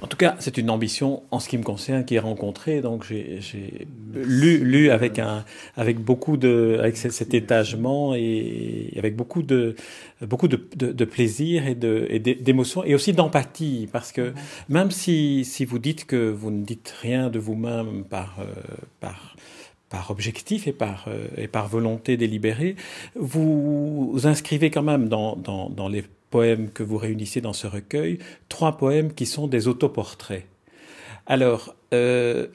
[0.00, 2.80] En tout cas, c'est une ambition en ce qui me concerne qui est rencontrée.
[2.80, 3.40] Donc, j'ai
[4.14, 5.44] lu, lu avec un,
[5.76, 9.74] avec beaucoup de, avec cet étagement et avec beaucoup de,
[10.20, 14.34] beaucoup de, de, plaisir et de, et d'émotion et aussi d'empathie, parce que
[14.68, 18.44] même si, si vous dites que vous ne dites rien de vous-même par, euh,
[19.00, 19.34] par
[19.90, 22.76] par objectif et par, euh, et par volonté délibérée,
[23.14, 28.18] vous, inscrivez quand même dans, dans, dans les poèmes que vous réunissez dans ce recueil,
[28.48, 30.44] trois poèmes qui sont des autoportraits.
[31.26, 32.46] Alors, euh,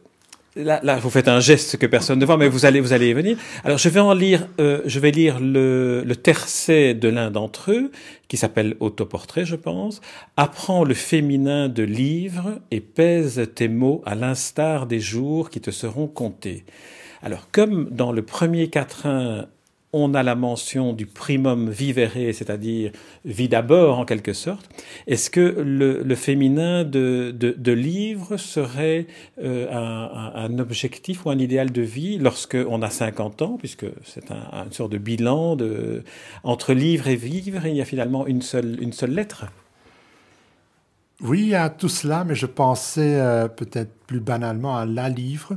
[0.56, 3.10] là, là, vous faites un geste que personne ne voit, mais vous allez, vous allez
[3.10, 3.38] y venir.
[3.64, 7.72] Alors, je vais en lire, euh, je vais lire le, le tercet de l'un d'entre
[7.72, 7.92] eux,
[8.28, 10.02] qui s'appelle Autoportrait, je pense.
[10.38, 15.72] Apprends le féminin de livre et pèse tes mots à l'instar des jours qui te
[15.72, 16.66] seront comptés.
[17.24, 19.48] Alors, comme dans le premier quatrain
[19.94, 22.92] on a la mention du primum vivere, c'est-à-dire
[23.26, 24.68] vie d'abord en quelque sorte.
[25.06, 29.06] Est-ce que le, féminin de, livre serait
[29.42, 34.66] euh, un, objectif ou un idéal de vie lorsqu'on a 50 ans, puisque c'est un,
[34.66, 35.58] une sorte de bilan
[36.44, 39.46] entre livre et vivre, il y a finalement une seule, lettre?
[41.22, 45.56] Oui, a tout cela, mais je pensais euh, peut-être plus banalement à la livre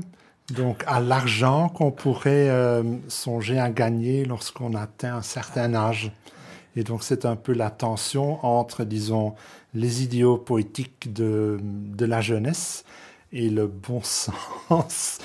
[0.50, 6.12] donc à l'argent qu'on pourrait euh, songer à gagner lorsqu'on atteint un certain âge.
[6.76, 9.34] Et donc c'est un peu la tension entre, disons,
[9.74, 12.84] les idéaux poétiques de, de la jeunesse
[13.32, 15.18] et le bon sens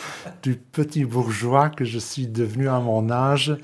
[0.44, 3.56] du petit bourgeois que je suis devenu à mon âge,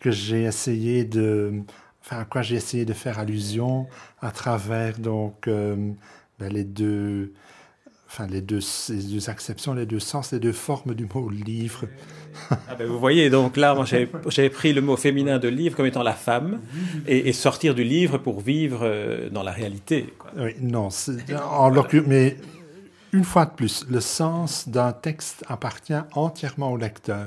[0.00, 1.62] que j'ai essayé de,
[2.02, 3.86] enfin à quoi j'ai essayé de faire allusion
[4.20, 5.92] à travers donc euh,
[6.38, 7.32] ben, les deux
[8.08, 11.84] enfin les deux, les deux acceptions, les deux sens, les deux formes du mot livre.
[12.50, 15.86] Ah ben vous voyez, donc là, moi j'avais pris le mot féminin de livre comme
[15.86, 16.60] étant la femme
[17.06, 20.14] et, sortir du livre pour vivre euh, dans la réalité.
[20.36, 20.88] Oui, non,
[21.42, 21.72] en
[22.06, 22.36] mais
[23.12, 27.26] une fois de plus, le sens d'un texte appartient entièrement au lecteur.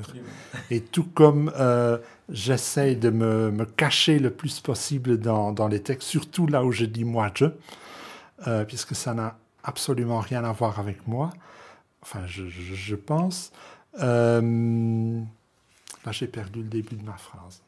[0.70, 1.98] Et tout comme euh,
[2.30, 6.70] j'essaye de me, me, cacher le plus possible dans, dans, les textes, surtout là où
[6.70, 7.46] je dis moi je,
[8.46, 11.30] euh, puisque ça n'a absolument rien à voir avec moi.
[12.02, 13.52] Enfin, je, pense.
[14.00, 15.20] Euh,
[16.04, 17.62] là, j'ai perdu le début de ma phrase.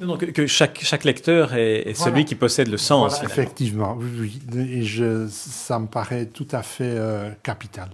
[0.00, 3.22] Donc, que chaque, chaque lecteur est, celui qui possède le sens.
[3.22, 4.58] effectivement, oui, oui.
[4.58, 7.90] Et je, ça me paraît tout à fait euh, capital.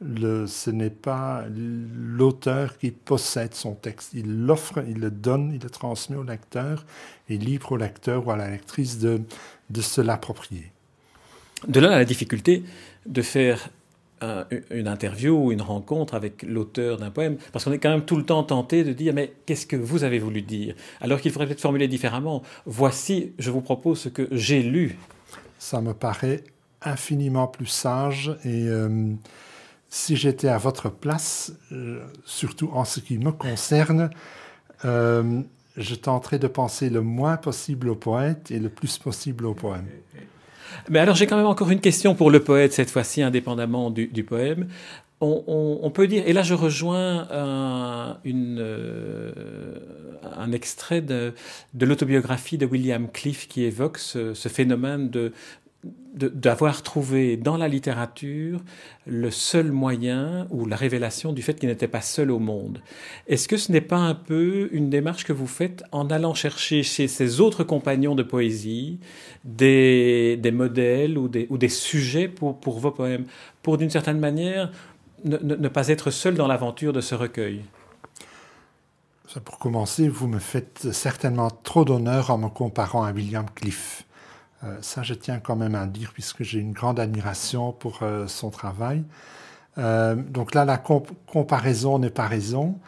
[0.00, 4.10] Le, ce n'est pas l'auteur qui possède son texte.
[4.14, 6.84] Il l'offre, il le donne, il le transmet au lecteur
[7.28, 9.20] et libre au lecteur ou à la lectrice de,
[9.70, 10.72] de se l'approprier.
[11.66, 12.62] De là la difficulté
[13.06, 13.70] de faire
[14.70, 18.16] une interview ou une rencontre avec l'auteur d'un poème, parce qu'on est quand même tout
[18.16, 20.74] le temps tenté de dire mais qu'est-ce que vous avez voulu dire?
[21.00, 22.42] Alors qu'il faudrait peut-être formuler différemment.
[22.66, 24.98] Voici, je vous propose ce que j'ai lu.
[25.60, 26.42] Ça me paraît
[26.82, 29.14] infiniment plus sage et euh,
[29.90, 34.10] si j'étais à votre place, euh, surtout en ce qui me concerne,
[34.84, 35.40] euh,
[35.76, 39.86] je tenterais de penser le moins possible au poète et le plus possible au poème.
[40.90, 44.24] Mais alors j'ai quand même encore une question pour le poète, cette fois-ci indépendamment du,
[44.24, 44.68] poème.
[45.20, 49.32] On, peut dire, et là je rejoins un, euh,
[50.52, 51.34] extrait de,
[51.80, 55.32] l'autobiographie de William Cliff qui évoque ce phénomène de,
[56.14, 58.60] d'avoir trouvé dans la littérature
[59.06, 62.80] le seul moyen ou la révélation du fait qu'il n'était pas seul au monde.
[63.28, 66.82] Est-ce que ce n'est pas un peu une démarche que vous faites en allant chercher
[66.82, 68.98] chez ses autres compagnons de poésie
[69.44, 73.26] des, des modèles ou des, ou des sujets pour, pour vos poèmes,
[73.62, 74.72] pour d'une certaine manière
[75.24, 77.62] ne, ne, pas être seul dans l'aventure de ce recueil?
[79.44, 84.04] Pour commencer, vous me faites certainement trop d'honneur en me comparant à William Cliff.
[84.64, 88.26] Euh, ça, je tiens quand même à dire, puisque j'ai une grande admiration pour euh,
[88.26, 89.04] son travail.
[89.78, 92.78] Euh, donc là, la comparaison n'est pas raison.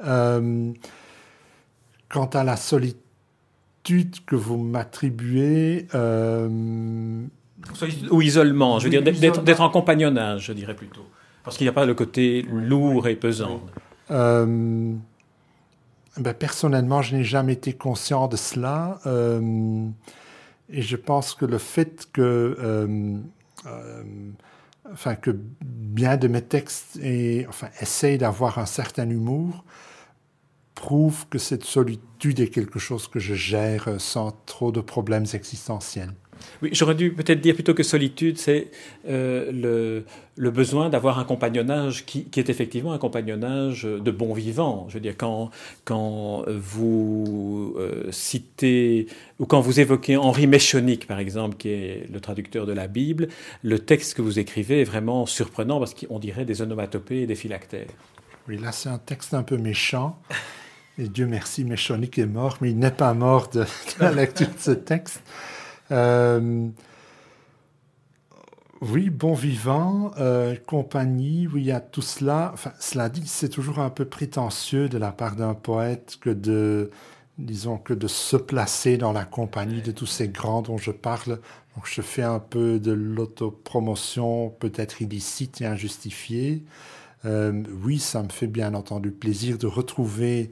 [0.00, 0.74] quant
[2.32, 5.86] à la solitude que vous m'attribuez...
[8.10, 11.06] Ou isolement, je veux dire, d'être en compagnonnage, je dirais plutôt.
[11.42, 13.62] Parce qu'il n'y a pas le côté lourd et pesant.
[16.16, 19.00] Ben, personnellement, je n'ai jamais été conscient de cela.
[20.68, 23.18] Et je pense que le fait que, euh,
[23.66, 24.02] euh,
[24.92, 25.30] enfin, que
[25.62, 26.98] bien de mes textes
[27.80, 29.64] essayent d'avoir un certain humour
[30.74, 36.14] prouve que cette solitude est quelque chose que je gère sans trop de problèmes existentiels.
[36.62, 38.70] Oui, j'aurais dû peut-être dire plutôt que solitude, c'est
[39.08, 40.04] euh,
[40.36, 44.86] le, besoin d'avoir un compagnonnage qui, est effectivement un compagnonnage de bon vivant.
[44.88, 45.50] Je veux dire, quand,
[45.84, 49.06] quand vous euh, citez
[49.38, 53.28] ou quand vous évoquez Henri Méchonic, par exemple, qui est le traducteur de la Bible,
[53.62, 57.34] le texte que vous écrivez est vraiment surprenant parce qu'on dirait des onomatopées et des
[57.34, 57.88] phylactères.
[58.48, 60.18] Oui, là, c'est un texte un peu méchant.
[60.98, 63.64] Et Dieu merci, Méchonic est mort, mais il n'est pas mort de
[63.98, 65.22] la lecture de ce texte.
[65.90, 66.68] Euh,
[68.80, 72.50] oui, bon vivant, euh, compagnie, oui, il y a tout cela.
[72.52, 76.90] Enfin, cela dit, c'est toujours un peu prétentieux de la part d'un poète que de,
[77.38, 81.40] disons, que de se placer dans la compagnie de tous ces grands dont je parle.
[81.76, 86.64] Donc, je fais un peu de l'autopromotion, peut-être illicite et injustifiée.
[87.24, 90.50] Euh, oui, ça me fait bien entendu plaisir de retrouver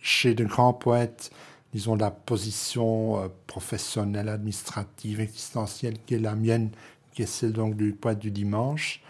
[0.00, 1.30] chez de grands poètes
[1.74, 6.70] disons, la position euh, professionnelle, administrative, existentielle qui est la mienne,
[7.12, 9.02] qui est celle donc du poète du dimanche.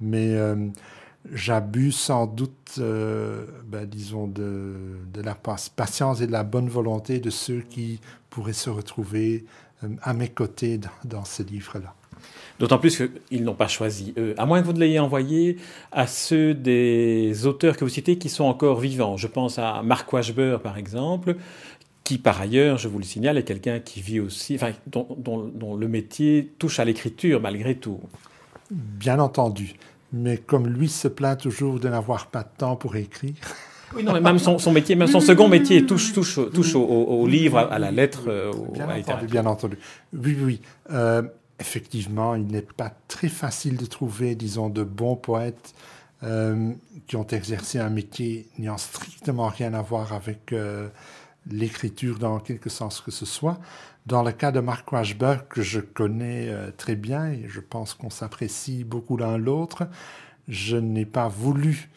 [0.00, 0.68] Mais euh,
[1.32, 4.74] j'abuse sans doute, euh, ben, disons, de,
[5.22, 8.00] la patience et de la bonne volonté de ceux qui
[8.30, 9.44] pourraient se retrouver
[10.00, 11.94] à mes côtés dans, dans ce livre-là.
[12.58, 15.56] D'autant plus qu'ils n'ont pas choisi eux, à moins que vous ne l'ayez envoyé
[15.90, 19.16] à ceux des auteurs que vous citez qui sont encore vivants.
[19.16, 21.36] Je pense à Mark Washburn, par exemple,
[22.04, 25.50] qui par ailleurs, je vous le signale, est quelqu'un qui vit aussi, enfin, dont, dont,
[25.52, 27.98] dont le métier touche à l'écriture malgré tout.
[28.70, 29.74] Bien entendu.
[30.12, 33.34] Mais comme lui se plaint toujours de n'avoir pas de temps pour écrire.
[33.96, 36.82] Oui, non, mais même son, son métier, même son second métier touche, touche, touche au,
[36.82, 39.78] au, au livre, à, la lettre, euh, bien à la entendu, bien entendu.
[40.12, 40.60] Oui, oui.
[40.90, 41.22] Euh,
[41.60, 45.74] effectivement, il n'est pas très facile de trouver, disons, de bons poètes
[46.22, 46.72] euh,
[47.06, 50.88] qui ont exercé un métier n'ayant strictement rien à voir avec euh,
[51.50, 53.58] l'écriture dans quelque sens que ce soit.
[54.06, 57.94] Dans le cas de Mark Washburn, que je connais euh, très bien et je pense
[57.94, 59.84] qu'on s'apprécie beaucoup l'un l'autre,
[60.48, 61.88] je n'ai pas voulu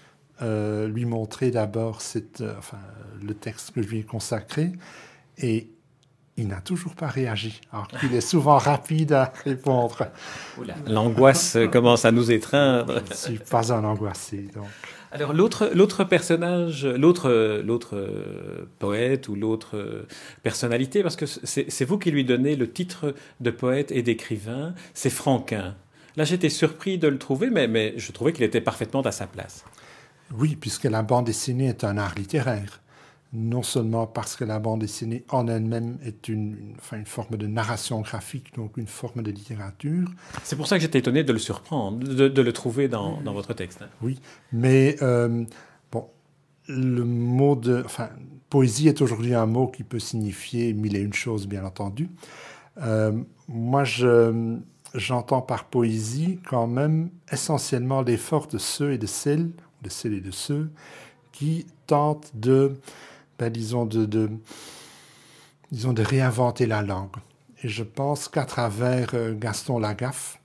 [0.42, 2.78] euh, lui montrer d'abord euh, enfin,
[3.22, 4.72] le texte que je lui ai consacré
[5.38, 5.70] et
[6.38, 10.08] il n'a toujours pas réagi, alors qu'il est souvent rapide à répondre.
[10.86, 13.02] L'angoisse commence à nous étreindre.
[13.08, 14.68] Je ne suis pas un angoissé, donc.
[15.12, 17.98] Alors l'autre personnage, l'autre l'autre
[18.80, 20.06] poète ou l'autre
[20.44, 25.10] personnalité, parce que c'est vous qui lui donnez le titre de poète et d'écrivain, c'est
[25.10, 25.76] Franquin.
[26.18, 29.64] Là j'étais surpris de le trouver, mais je trouvais qu'il était parfaitement à sa place.
[30.34, 32.82] Oui, puisque la bande dessinée est un art littéraire
[33.34, 37.36] non seulement parce que la bande dessinée en elle-même est une, une, enfin, une, forme
[37.36, 40.10] de narration graphique, donc une forme de littérature.
[40.44, 43.34] C'est pour ça que j'étais étonné de le surprendre, de, de le trouver dans, dans,
[43.34, 43.84] votre texte.
[44.02, 44.20] Oui,
[44.54, 45.44] mais euh,
[45.92, 46.08] bon,
[46.68, 47.82] le mot de...
[47.84, 48.10] Enfin,
[48.50, 52.10] poésie est aujourd'hui un mot qui peut signifier mille et une choses, bien entendu.
[52.82, 53.12] Euh,
[53.50, 54.58] moi, je,
[54.94, 59.52] j'entends par poésie quand même essentiellement l'effort de ceux et de celles,
[59.82, 60.70] de celles et de ceux,
[61.34, 62.74] qui tentent de
[63.40, 64.30] ben, disons, de,
[66.02, 67.16] réinventer la langue.
[67.64, 70.40] Et je pense qu'à travers euh, Gaston Lagaffe,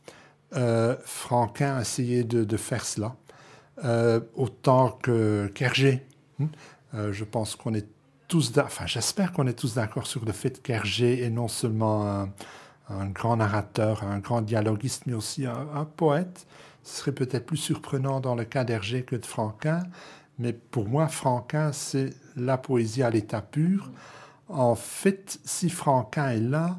[0.54, 3.16] euh, Franquin a essayé de, faire cela,
[3.84, 6.06] euh, autant que Kergé.
[6.40, 6.48] Hein?
[7.10, 7.86] Je pense qu'on est
[8.28, 12.06] tous, enfin j'espère qu'on est tous d'accord sur le fait que Kergé est non seulement
[12.06, 12.28] un,
[12.90, 16.46] un, grand narrateur, un grand dialoguiste, mais aussi un, un poète.
[16.82, 19.82] Ce serait peut-être plus surprenant dans le cas d'Hergé que de Franquin,
[20.38, 23.90] mais pour moi, Franquin, c'est la poésie à l'état pur.
[24.48, 26.78] En fait, si Franquin est là,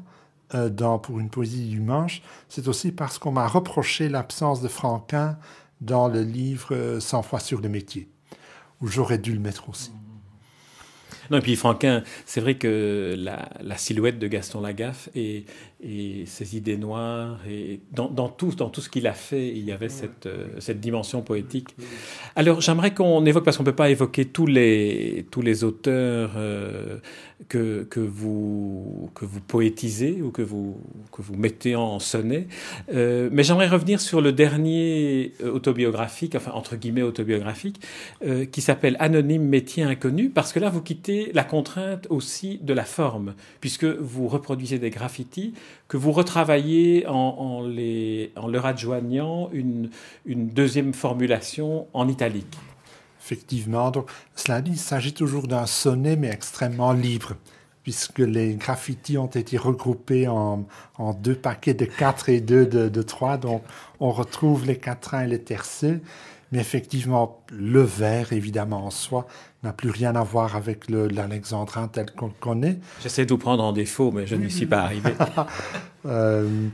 [0.54, 4.68] euh, dans, pour une poésie du manche, c'est aussi parce qu'on m'a reproché l'absence de
[4.68, 5.38] Franquin
[5.80, 8.08] dans le livre 100 fois sur le métier,
[8.80, 9.92] où j'aurais dû le mettre aussi.
[11.30, 15.44] Non, et puis Franquin, c'est vrai que la, la, silhouette de Gaston Lagaffe et,
[15.82, 19.64] et ses idées noires, et dans, dans, tout, dans tout ce qu'il a fait, il
[19.64, 21.68] y avait cette, euh, cette dimension poétique.
[22.36, 26.32] Alors j'aimerais qu'on évoque, parce qu'on ne peut pas évoquer tous les, tous les auteurs
[26.36, 26.98] euh,
[27.48, 30.78] que, que, vous, que vous poétisez ou que vous,
[31.12, 32.46] que vous mettez en sonnet,
[32.92, 37.80] euh, mais j'aimerais revenir sur le dernier autobiographique, enfin entre guillemets autobiographique,
[38.24, 42.72] euh, qui s'appelle Anonyme métier inconnu, parce que là vous quittez la contrainte aussi de
[42.72, 45.54] la forme, puisque vous reproduisez des graffitis
[45.88, 49.90] que vous retravaillez en, les, en leur adjoignant une,
[50.24, 52.56] une deuxième formulation en italique.
[53.20, 57.34] Effectivement, donc cela dit, il s'agit toujours d'un sonnet, mais extrêmement libre,
[57.82, 60.66] puisque les graffitis ont été regroupés en,
[60.98, 63.62] en deux paquets de 4 et deux de, de 3, donc
[64.00, 66.00] on retrouve les quatrains et les tercets,
[66.54, 69.26] Mais effectivement, le vers, évidemment, en soi,
[69.64, 72.78] n'a plus rien à voir avec l'alexandrin tel qu'on le connaît.
[73.02, 75.14] J'essaie de vous prendre en défaut, mais je n'y suis pas arrivé.
[76.06, 76.68] euh,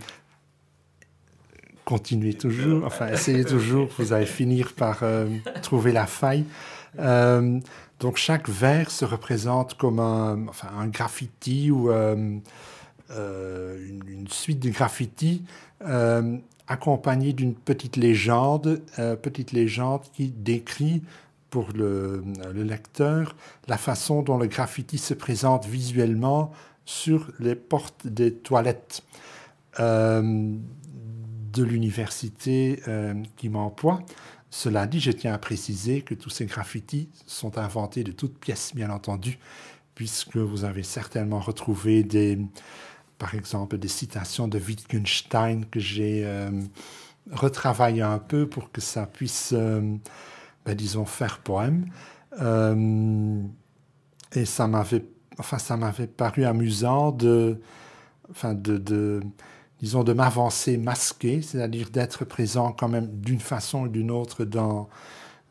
[1.87, 5.28] continuez toujours, enfin, essayez toujours, vous allez finir par euh,
[5.62, 6.44] trouver la faille.
[6.99, 7.58] Euh,
[8.00, 11.90] donc, chaque vers se représente comme un, enfin, un graffiti ou
[13.11, 15.43] une, une, suite de graffitis
[16.71, 21.02] accompagné d'une petite légende, euh, petite légende qui décrit
[21.50, 22.23] pour le,
[22.55, 23.35] le, lecteur
[23.67, 26.52] la façon dont le graffiti se présente visuellement
[26.85, 29.02] sur les portes des toilettes
[29.81, 30.55] euh,
[31.52, 34.00] de l'université euh, qui m'emploie.
[34.50, 38.73] Cela dit, je tiens à préciser que tous ces graffitis sont inventés de toutes pièces,
[38.76, 39.40] bien entendu,
[39.97, 42.38] puisque vous avez certainement retrouvé des,
[43.21, 46.50] par exemple des citations de Wittgenstein que j'ai euh,
[47.31, 49.97] retravaillé un peu pour que ça puisse, euh,
[50.65, 51.85] ben, disons, faire poème.
[52.41, 53.43] Euh,
[54.33, 55.05] et ça m'avait,
[55.39, 57.61] enfin, ça m'avait paru amusant de,
[58.31, 59.21] enfin, de, de
[59.81, 64.89] disons, de m'avancer masqué, c'est-à-dire d'être présent quand même d'une façon ou d'une autre dans,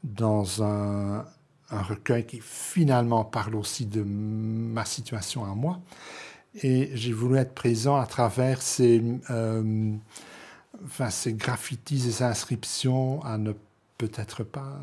[0.04, 1.24] dans un,
[1.70, 5.80] un recueil qui finalement parle aussi de ma situation à moi.
[6.63, 9.94] Et j'ai voulu être présent à travers ces, euh,
[10.86, 13.53] enfin, ces graffitis, ces inscriptions, à ne
[13.98, 14.79] peut-être pas,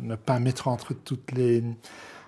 [0.00, 1.62] ne pas mettre entre toutes les,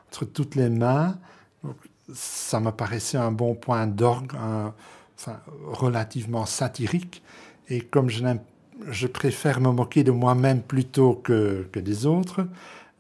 [0.09, 1.17] entre toutes les mains.
[1.65, 1.77] Donc,
[2.13, 7.23] ça me paraissait un bon point d'orgue, enfin, relativement satirique.
[7.69, 12.47] Et comme je, préfère me moquer de moi-même plutôt que, que des autres,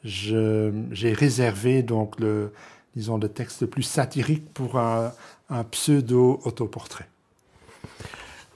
[0.04, 2.52] j'ai réservé donc le,
[2.96, 5.12] disons, le texte le plus satirique pour un,
[5.70, 7.06] pseudo-autoportrait.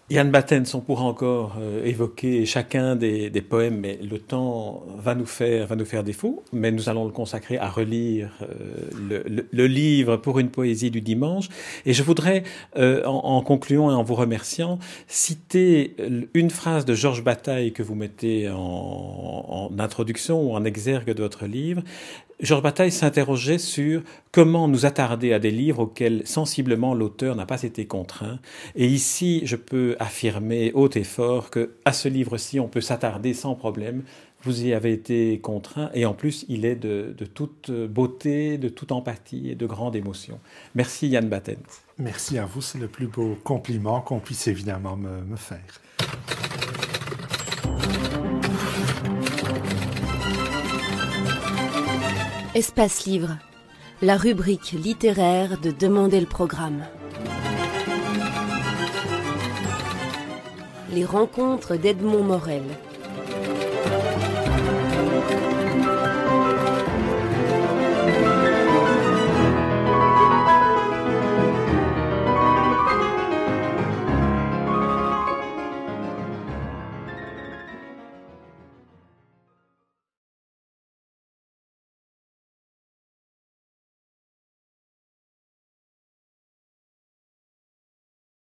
[0.09, 5.26] Yann Battens, on pourra encore euh, évoquer chacun des, poèmes, mais le temps va nous
[5.26, 6.45] faire va nous faire défaut.
[6.52, 11.49] Mais nous allons le consacrer à relire euh, le, livre pour une poésie du dimanche.
[11.87, 12.45] Et je voudrais,
[12.76, 14.78] euh, en, concluant et en vous remerciant,
[15.09, 15.97] citer
[16.35, 21.47] une phrase de Georges Bataille que vous mettez en introduction ou en exergue de votre
[21.47, 21.83] livre.
[22.40, 24.02] Georges Bataille s'interrogeait sur
[24.37, 28.38] comment nous attarder à des livres auxquels sensiblement l'auteur n'a pas été contraint.
[28.75, 33.33] Et ici, je peux affirmer haut et fort que à ce livre-ci, on peut s'attarder
[33.33, 34.02] sans problème.
[34.43, 38.69] Vous y avez été contraint et en plus, il est de, de, toute beauté, de
[38.69, 40.38] toute empathie et de grande émotion.
[40.75, 41.57] Merci Yann Batten.
[41.97, 45.81] Merci à vous, c'est le plus beau compliment qu'on puisse évidemment me, me faire.
[52.55, 53.38] Espace Livre,
[54.03, 56.85] la rubrique littéraire de Demander le programme.
[60.93, 62.65] Les rencontres d'Edmond Morel.